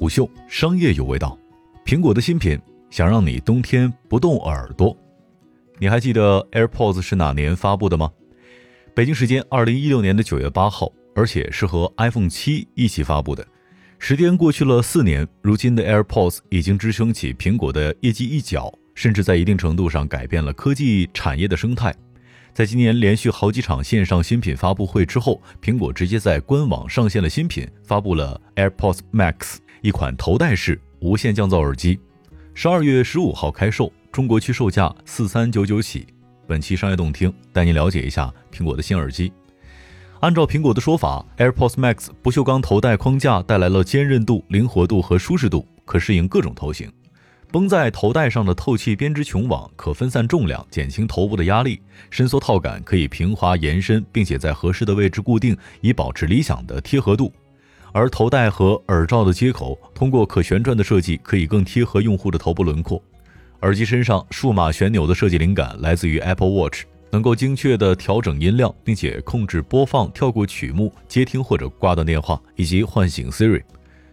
[0.00, 1.38] 虎嗅商业有味道，
[1.84, 2.58] 苹果的新品
[2.88, 4.96] 想让你冬天不冻耳朵。
[5.78, 8.10] 你还记得 AirPods 是哪年发布的吗？
[8.94, 13.46] 北京时间二零一六年的九月八号，而且是和 iPhone 七一起发布的。
[13.98, 21.94] 时间过去了四年，如今的 AirPods 已经支撑起苹果的业绩一角，甚至在一定程度上改变了科技产业的生态。
[22.54, 31.98] 在今年连续好几场线上新品发布会之后，苹果直接在官网上线了新品，发布了 AirPods Max，一款头戴式无线降噪耳机，
[32.52, 36.06] 十二月十五号开售，中国区售价四三九九起。
[36.46, 39.32] 本期商业动听带您了解一下苹果的新耳机。
[40.20, 46.92] 按照苹果的说法，AirPods Max 不锈钢头戴框架带来了坚韧度、灵活度和舒适度，可适应各种头型。
[47.50, 51.80] 绷在头戴上的透气编织琼网可分散重量，减轻头部的压力。
[52.10, 57.32] 伸缩套杆可以平滑延伸，并且在合适的位置固定，以保持理想的贴合度。
[57.92, 63.02] 而头戴和耳罩的接口通过可旋转的设计，可以更贴合用户的头部轮廓。
[63.62, 73.62] 耳机身上数码旋钮的设计灵感来自于 Apple Watch，能够精确地调整音量，并且控制播放、跳过曲目、接听或者挂断电话，以及唤醒 Siri。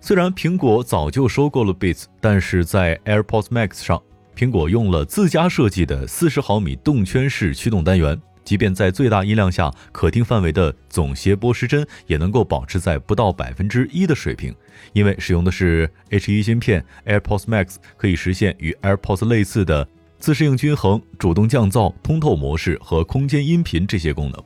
[0.00, 4.00] 虽然苹果早就收购了 Beats，但是在 AirPods Max 上，
[4.36, 14.54] 苹果用了自家设计的四十毫米动圈式驱动单元，即便在最大音量下，可听范围的总谐波失真也能够保持在不到百分之一的水平。
[14.92, 19.86] 因为使用的是 H1 芯片，AirPods Max 可以实现与 AirPods 类似的
[20.18, 24.42] 自适应均衡、主动降噪、通透模式和空间音频这些功能。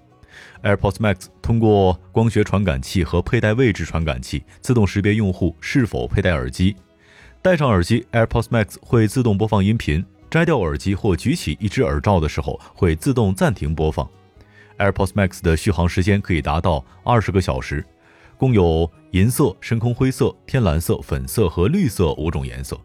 [0.63, 6.77] AirPods Max 通过光学传感器和佩戴位置传感器，自动识别用户是否佩戴耳机。
[7.41, 10.03] 戴上耳机，AirPods Max 会自动播放音频；
[10.37, 14.07] 摘掉耳机或举起一只耳罩的时候，会自动暂停播放。
[14.77, 17.83] AirPods Max 的续航时间可以达到二十个小时，
[18.37, 22.79] 共有银色、深空灰色、天蓝色、粉色和绿色五种颜色。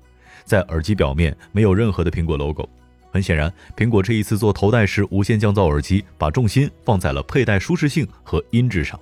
[0.45, 2.65] 在耳机表面没有任何的苹果 logo。
[3.11, 8.97] 很显然，苹果这一次做头戴式无线降噪耳机，把重心放在了佩戴舒适性和音质上。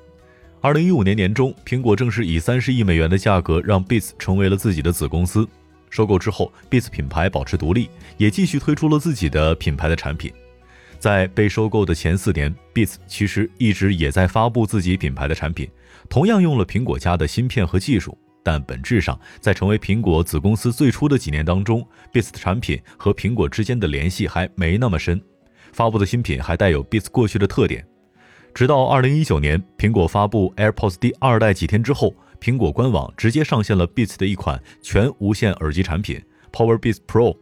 [0.59, 5.47] 二零一五年年中，苹果正式以三十亿美元的价格让 Beats 成为了自己的子公司。
[5.89, 10.31] 收购之后，Beats 品牌保持独立，也继续推出了自己的品牌的产品。
[10.99, 15.69] 在被收购的前四年，Beats 其实一直也在发布自己品牌的产品，
[16.09, 18.17] 同样用了苹果家的芯片和技术。
[18.41, 25.21] 但本质上，在成为苹果子公司最初的几年当中，Beats 的产品和苹果之间的联系还没那么深，
[25.71, 27.85] 发布的新品还带有 Beats 过去的特点。
[28.53, 37.35] 直到2019年，苹果发布 AirPods 第二代几天之后，苹果官网直接上线了 Beats 的一款全无线耳机产品 PowerBeats Pro。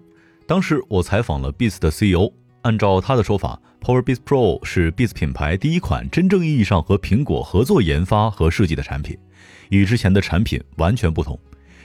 [0.46, 2.32] 当时我采访了 Beats 的 CEO，
[2.64, 9.18] 按照他的说法，PowerBeats Pro 是 Beats 品牌第一款真正意义上和苹果合作研发和设计的产品。
[9.70, 11.38] 与之前的产品完全不同。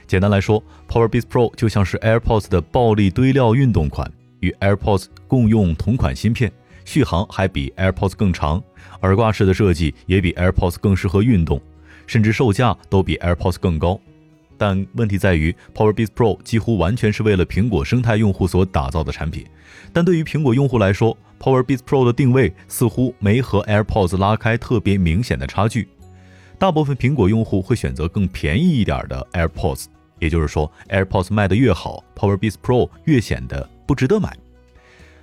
[0.07, 6.51] 简单来说，PowerBeats Pro 就像是 AirPods 的暴力堆料运动款，与 AirPods 共用同款芯片，
[6.83, 8.61] 续航还比 AirPods 更长，
[9.01, 11.61] 耳挂式的设计也比 AirPods 更适合运动，
[12.07, 13.99] 甚至售价都比 AirPods 更高。
[14.57, 19.45] 但问题在于，PowerBeats Pro 几乎完全是为了苹果生态用户所打造的产品，
[19.91, 25.89] 但对于苹果用户来说，PowerBeats Pro 的定位似乎没和 AirPods 拉开特别明显的差距。
[26.59, 29.85] 大部分苹果用户会选择更便宜一点的 AirPods，
[30.19, 34.37] 也就是说，AirPods 卖得越好，PowerBeats Pro 越显得不值得买。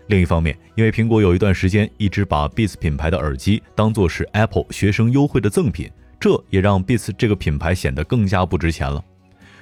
[0.09, 5.89] 另一方面，因为苹果有一段时间一直把 Beats 品牌的耳机当做是 Apple 学生优惠的赠品，
[6.21, 9.03] 这也让 Beats 这个品牌显得更加不值钱了。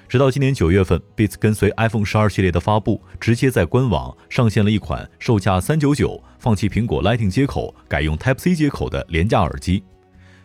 [0.09, 9.85] 直到今年九月份，Beats 跟随 iPhone 十二系列的发布，直接在官网上线了一款售价三九九、放弃苹果 Lightning 接口，改用 Type C 接口的廉价耳机。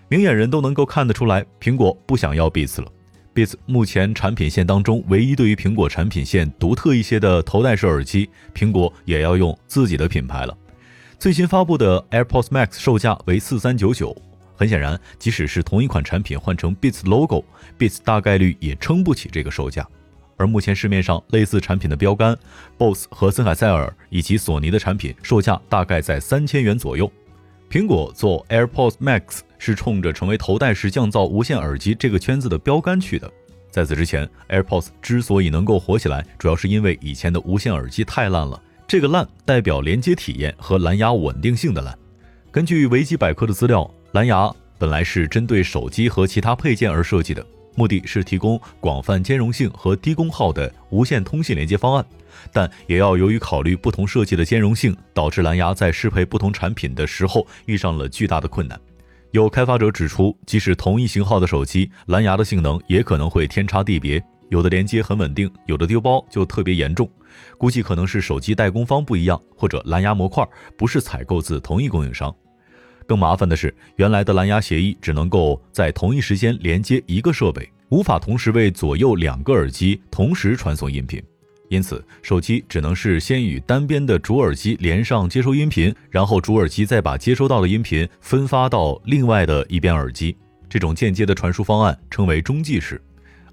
[0.10, 2.92] 明眼人都能够看得出来，苹果不想要 Beats 了。
[3.34, 10.56] Beats 目前产品线当中唯一对于苹果产品线独特一些的头戴式耳机，苹果也要用自己的品牌了。
[11.18, 14.16] 最新发布的 AirPods Max 售价为四三九九。
[14.56, 19.88] 很显然，即使是同一款产品换成 Beats logo，Beats 大概率也撑不起这个售价。
[20.36, 22.38] 而目前市面上类似产品的标杆
[22.78, 27.12] ，BOSS 和森海塞尔以及索尼的产品，售价大概在三千元左右。
[27.70, 33.32] 苹果做 AirPods Max 是冲着成为头戴式降噪无线耳机这个圈子的标杆去的。
[33.72, 38.62] 在此之前，AirPods 之所以能够火起来，主要是因为以前的无线耳机太烂了。
[38.88, 41.98] 这个烂代表连接体验和蓝牙稳定性的烂。
[42.52, 47.44] 根据维基百科的资料，蓝牙本来是针对手机和其他配件而设计的。
[47.74, 52.06] 目的是提供广泛兼容性和低功耗的无线通信连接方案，
[52.52, 58.80] 但也要由于考虑不同设计的兼容性，导致蓝牙在适配不同产品的时候遇上了巨大的困难。
[59.32, 64.24] 有开发者指出，即使同一型号的手机，蓝牙的性能也可能会天差地别。
[64.50, 67.10] 有的连接很稳定，有的丢包就特别严重。
[67.58, 72.32] 估计可能是手机代工方不一样，或者蓝牙模块不是采购自同一供应商。
[73.08, 81.22] 更麻烦的是，原来的蓝牙协议只能够在同一时间连接一个设备，无法同时为左右两个耳机同时传送音频。
[81.70, 90.36] 因此，手机只能是先与单边的主耳机连上接收音频，然后主耳机再把接收到的音频分发到另外的一边耳机。
[90.70, 93.02] 这种间接的传输方案称为中继式。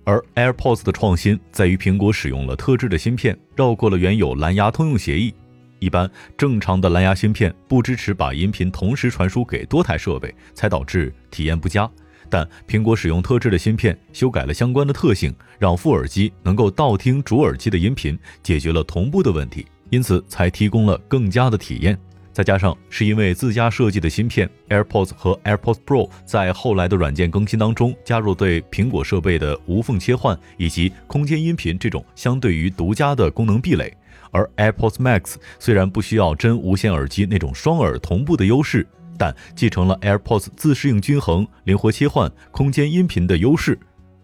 [0.04, 5.32] 而 AirPods 的创新在于苹果使用了特制的芯片，绕过了原有蓝牙通用协议。
[5.80, 11.90] 一般正常的蓝牙芯片不支持把音频同时传输给多台设备，才导致体验不佳。
[12.28, 21.98] 但苹果使用特制的芯片，修改了相关的特性，让副耳机能够倒听主耳机的音频，解决了同步的问题，因此才提供了更佳的体验。
[22.32, 33.92] 再加上是因为自家设计的芯片，AirPods 和 AirPods Pro 在后来的软件更新当中加入对苹果设备的无缝切换以及空间音频这种相对于独家的功能壁垒。
[34.30, 38.86] 而 AirPods Max 虽然不需要真无线耳机那种双耳同步的优势，
[39.18, 43.76] 但继承了 AirPods 自适应均衡、灵活切换空间音频的优势。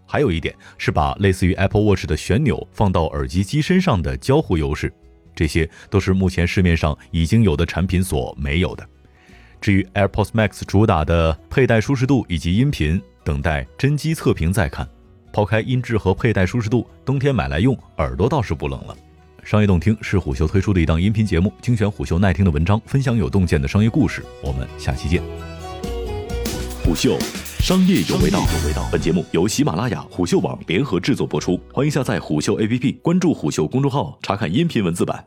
[0.07, 4.93] 还有一点是把类似于 Apple Watch 的旋钮放到耳机机身上的交互优势。
[5.37, 8.85] 这些都是目前市面上已经有的产品所没有的。
[9.61, 14.89] 至于 AirPods Max 主打的佩戴舒适度以及音频，等待真机测评再看。
[15.33, 18.97] 抛开音质和佩戴舒适度，冬天买来用，耳朵倒是不冷了。
[19.45, 24.25] 商业洞听是虎嗅推出的一档音频节目，精选虎嗅耐听的文章，分享有洞见的商业故事。
[24.43, 25.23] 我们下期见。
[26.83, 27.19] 虎嗅，
[27.61, 28.43] 商业有味道。
[28.91, 35.25] 本节目由喜马拉雅、虎嗅网联合制作播出，欢迎下载虎嗅 APP，关注虎嗅公众号，查看音频文字版。